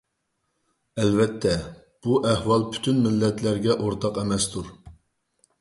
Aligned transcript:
ئەلۋەتتە، 1.01 1.51
بۇ 2.07 2.17
ئەھۋال 2.29 2.65
پۈتۈن 2.71 3.05
مىللەتلەرگە 3.05 3.77
ئورتاق 3.85 4.19
ئەمەستۇر. 4.23 4.77